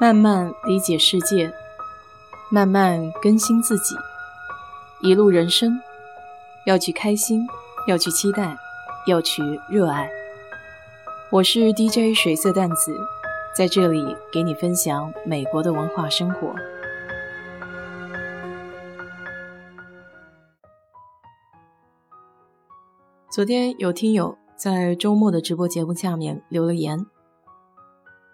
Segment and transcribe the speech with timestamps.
[0.00, 1.52] 慢慢理解世界，
[2.48, 3.94] 慢慢更新自己。
[5.02, 5.78] 一路人生，
[6.64, 7.46] 要去开心，
[7.86, 8.56] 要去期待，
[9.06, 10.10] 要去热爱。
[11.30, 12.98] 我是 DJ 水色淡子，
[13.54, 16.54] 在这里给你分享美国的文化生活。
[23.30, 27.04] 昨天有听友在周末的直播节目下面留了言。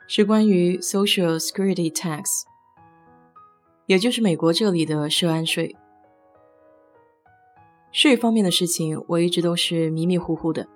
[0.08, 2.42] 是关于 Social Security Tax，
[3.86, 5.74] 也就是美国这里的涉安税。
[7.90, 10.68] 税方面的事情，我一直都是迷迷糊糊的，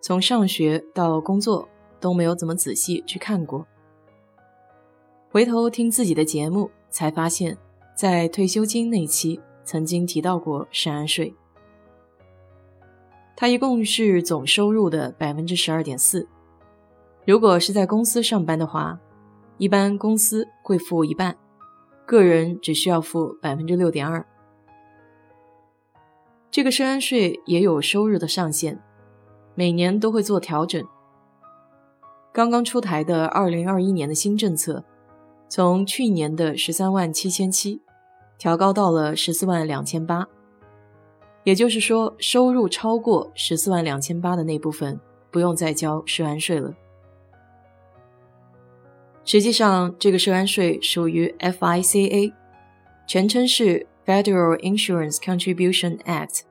[0.00, 3.66] 从上学到工作都没有怎么仔细去看过。
[5.30, 7.58] 回头听自己的节目，才发现，
[7.96, 11.34] 在退休金那期曾经提到过涉安税，
[13.34, 16.28] 它一共是总收入的百分之十二点四。
[17.26, 18.98] 如果是在公司上班的话，
[19.56, 21.34] 一般公司会付一半，
[22.04, 24.24] 个人只需要付百分之六点二。
[26.50, 28.78] 这个涉安税也有收入的上限，
[29.54, 30.86] 每年都会做调整。
[32.30, 34.84] 刚刚出台的二零二一年的新政策，
[35.48, 37.80] 从去年的十三万七千七
[38.36, 40.28] 调高到了十四万两千八，
[41.44, 46.74] 也就是说，收入超过十四万两千八的那部分不用再交涉安税了。
[49.24, 52.32] 实际上，这个涉安税属于 FICA，
[53.06, 56.42] 全称是 Federal Insurance Contribution Act，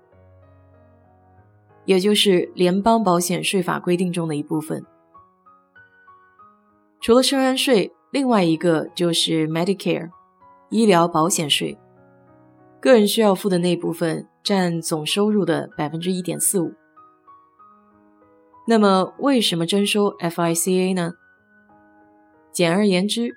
[1.85, 4.83] 也就是联邦保险税法规定中的一部分。
[6.99, 10.09] 除了涉安税，另外一个就是 Medicare，
[10.69, 11.77] 医疗保险税，
[12.81, 16.73] 个人需要付的那部分占总收入的百分之一点四五。
[18.67, 21.13] 那么，为什么征收 FICA 呢？
[22.53, 23.35] 简而言之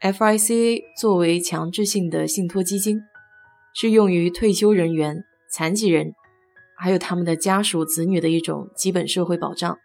[0.00, 3.02] ，FICA 作为强制性的信托基金，
[3.74, 6.14] 是用于退休人员、残疾人，
[6.78, 9.78] 还有他们的家属子女的一种基本社会保障。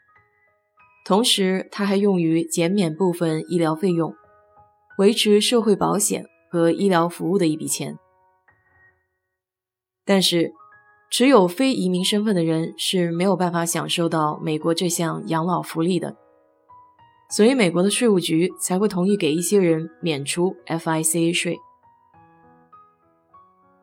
[1.05, 4.15] 同时，它还用于减免部分医疗费用，
[4.97, 7.97] 维持社会保险和医疗服务的一笔钱。
[10.05, 10.53] 但是，
[11.11, 16.15] 持有非移民身份的人是没有办法享受到美国这项养老福利的。
[17.31, 21.59] 所以，美国的税务局才会同意给一些人免除 FICA 税。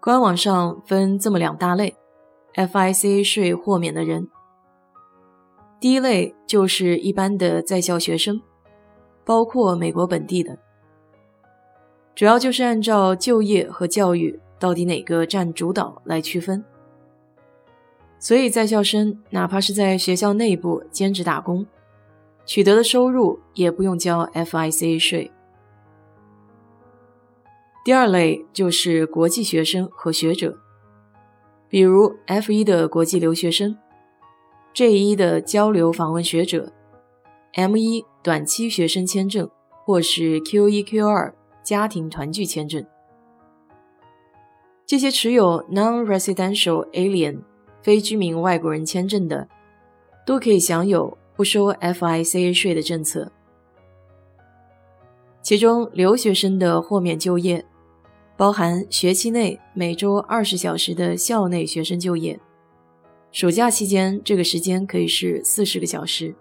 [0.01, 1.95] 官网上分这么两大类
[2.55, 4.29] ：FICA 税豁免的人。
[5.79, 8.43] 第一类就是一般的在校学生，
[9.25, 10.59] 包括美国本地的，
[12.17, 16.65] 主要就是按照就业和教育到底哪个占主导来区分。
[18.19, 21.65] 所以，在校生哪怕是在学校内部兼职打工。
[22.47, 25.31] 取得的收入也不用交 FICA 税。
[27.85, 30.59] 第二类就是国际学生和学者，
[31.69, 33.77] 比如 F1 的国际留学生
[34.75, 36.73] ，J1 的交流访问学者
[37.55, 39.49] ，M1 短期学生签证
[39.85, 41.33] 或是 Q1、Q2
[41.63, 42.85] 家庭团聚签证。
[44.85, 47.43] 这些持有 Non-residential alien
[47.83, 49.49] 非居民外国人签证的，
[50.25, 51.17] 都可以享有。
[51.37, 53.31] 不收 FICA 税的政策，
[55.43, 57.63] 其中留学生的豁免就业，
[58.39, 62.41] 包含学期内每周二十小时的校内学生就业，
[63.31, 66.35] 暑假期间这个时间可以是四十个小时，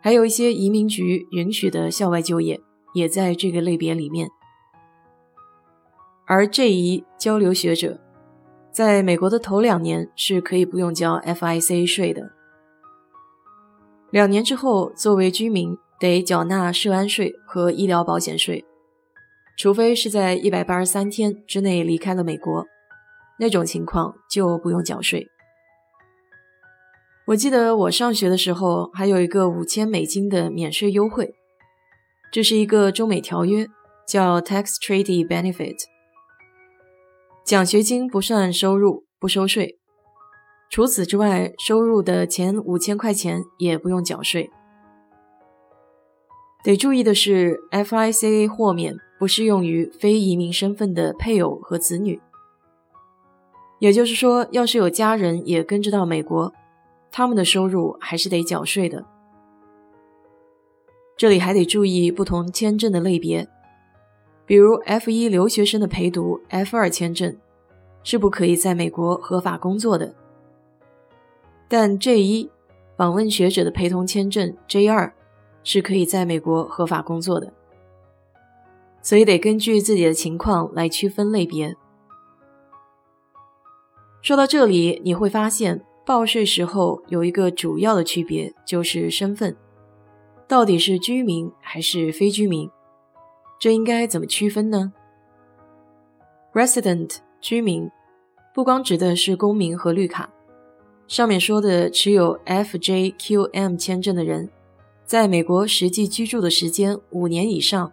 [0.00, 2.60] 还有一些移民局允许的校外就业
[2.94, 4.28] 也在这个类别里面。
[6.24, 7.98] 而这一交流学者，
[8.70, 12.35] 在美国的头两年是可以不用交 FICA 税的。
[14.16, 18.64] 两年之后，作为居民得缴纳涉安税和医疗保险税，
[19.58, 22.64] 除非是在一百八十三天之内离开了美国，
[23.38, 25.28] 那种情况就不用缴税。
[27.26, 31.34] 我记得我上学的时候还有一个五千美金的免税优惠，
[32.32, 33.66] 这是一个中美条约，
[34.08, 35.76] 叫 Tax Treaty Benefit，
[37.44, 39.78] 奖学金不算收入，不收税。
[40.68, 44.50] 除此之外，收入的前五千块钱也不用缴税。
[46.64, 52.20] 得注意的是，FICA 豁免不适用于非移民身份的配偶和子女。
[53.78, 56.52] 也就是说，要是有家人也跟着到美国，
[57.12, 59.06] 他们的收入还是得缴税的。
[61.16, 63.48] 这里还得注意不同签证的类别，
[64.44, 67.36] 比如 F1 留学生的陪读 F2 签证
[68.02, 70.14] 是不可以在美国合法工作的。
[71.68, 72.50] 但 J 一
[72.96, 75.12] 访问学者的陪同签证 J 二
[75.64, 77.52] 是可以在美国合法工作的。
[79.02, 81.76] 所以得根据自己的情况来区分类别。
[84.20, 89.56] 说到这里，你会发现报税时候有一个主要的区别，就是身份，
[90.48, 92.68] 到底是居民还是非居民？
[93.60, 94.92] 这应该怎么区分呢
[96.52, 97.88] ？Resident 居民，
[98.52, 100.30] 不光指的是公民和绿卡，
[101.08, 104.50] 上面说的持有 FJQM 签证的人，
[105.04, 107.92] 在美国实际居住的时间五年以上。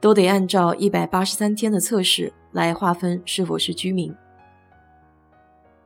[0.00, 4.12] 都得按照一百八十三天的测试来划分是否是居民。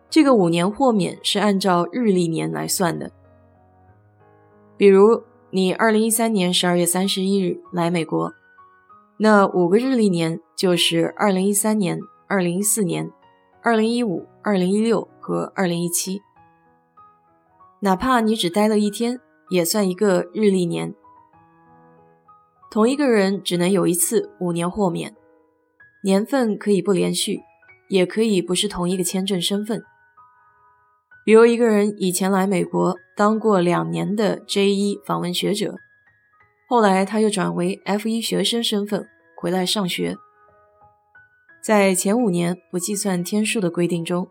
[0.08, 3.10] 这个五年豁免是按照日历年来算的。
[4.78, 8.32] 比如你二零一三年十二月三十一日来美国，
[9.18, 13.10] 那五个日历年就是二零一三年、二零一四年、
[13.60, 16.22] 二零一五、二零一六和二零一七。
[17.86, 20.92] 哪怕你只待了一天，也算一个日历年。
[22.68, 25.14] 同一个人只能有一次五年豁免，
[26.02, 27.42] 年份可以不连续，
[27.88, 29.84] 也可以不是同一个签证身份。
[31.24, 35.76] 比如一个人以前来美国当过两年的 J1 访问学者，
[36.68, 39.06] 后来他又转为 F1 学生身份
[39.36, 40.16] 回来上学，
[41.62, 44.26] 在前五年不计算天数的规定中，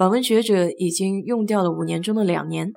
[0.00, 2.72] 访问学者已经用掉了五年中的两年。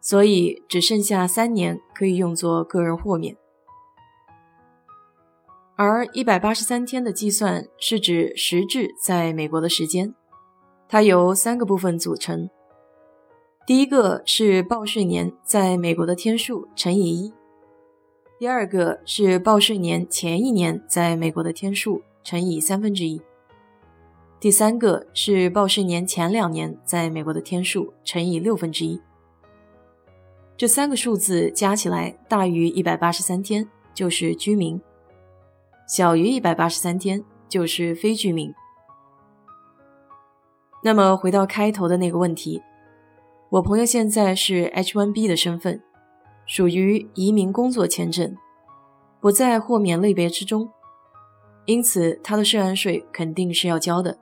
[0.00, 3.36] 所以只剩下三年可以用作个人豁免，
[5.74, 10.14] 而一百八十三天的计算是指实质在美国的时间，
[10.88, 12.48] 它由三个部分组成。
[13.66, 17.34] 第一个是报税年在美国的天数乘以一，
[18.38, 23.20] 第二个是报税年前一年在美国的天数乘以三分之一，
[24.40, 28.98] 第三个是报税年前两年在美国的天数乘以六分之一。
[30.56, 34.80] 这三个数字加起来大于一百八十三天就是居民，
[35.86, 38.50] 小于一百八十三天就是非居民。
[40.82, 42.62] 那么回到开头的那个问题，
[43.50, 45.82] 我朋友现在是 H1B 的身份，
[46.46, 48.34] 属于移民工作签证，
[49.20, 50.70] 不在豁免类别之中，
[51.66, 54.18] 因此他的涉案税肯定是要交的，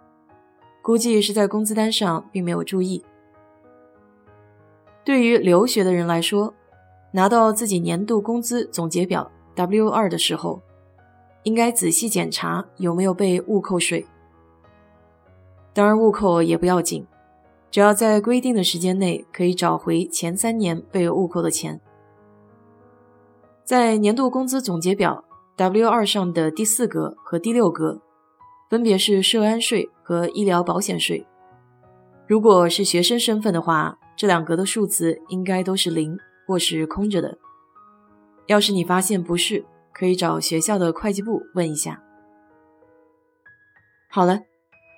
[0.88, 3.04] 估计是在工资单上并没有注意。
[5.04, 6.54] 对于留学的人来说，
[7.12, 10.62] 拿到自己年度工资总结表 W 二的时候，
[11.42, 14.06] 应该仔细检查有没有被误扣税。
[15.74, 17.06] 当然，误扣也不要紧，
[17.70, 21.78] 只要在规定的时间内可以找回前三年被误扣的钱。
[23.62, 25.22] 在年度工资总结表
[25.56, 28.00] W 二上的第四格和第六格，
[28.68, 31.26] 分别是涉安税和医疗保险税。
[32.26, 37.38] 如果是学生身份的话，这两格的数字应该都是零或是空着的。
[38.46, 42.02] 要是你发现不是，可以找学校的会计部问一下。
[44.10, 44.40] 好了，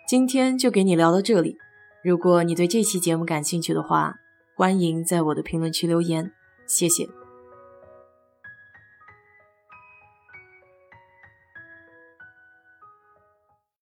[0.08, 1.56] 今天就给你聊到这里。
[2.02, 4.14] 如果你对这期节目感兴趣的话，
[4.56, 6.32] 欢迎在我的评论区留言，
[6.66, 7.19] 谢谢。